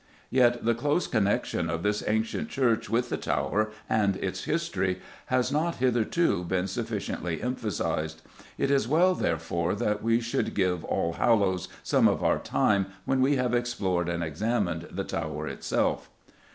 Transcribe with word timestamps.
Yet 0.31 0.65
the 0.65 0.73
close 0.73 1.05
connection 1.05 1.69
of 1.69 1.83
this 1.83 2.03
ancient 2.07 2.49
church 2.49 2.89
with 2.89 3.09
the 3.09 3.17
Tower 3.17 3.69
and 3.87 4.15
its 4.15 4.45
history 4.45 4.99
has 5.27 5.51
not, 5.51 5.75
hitherto, 5.75 6.43
been 6.43 6.65
sufficiently 6.65 7.39
emphasised. 7.39 8.23
It 8.57 8.71
is 8.71 8.87
well, 8.87 9.13
therefore, 9.13 9.75
that 9.75 10.01
we 10.01 10.19
should 10.19 10.55
give 10.55 10.83
Allhallows 10.85 11.67
some 11.83 12.07
of 12.07 12.23
our 12.23 12.39
time 12.39 12.87
when 13.05 13.21
we 13.21 13.35
have 13.35 13.53
explored 13.53 14.09
and 14.09 14.23
examined 14.23 14.87
the 14.89 15.03
Tower 15.03 15.45
itself. 15.47 16.09